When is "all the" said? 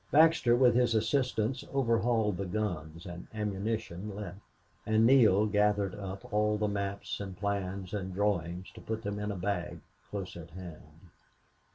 6.33-6.67